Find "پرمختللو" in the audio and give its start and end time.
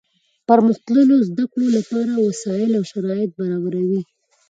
0.49-1.15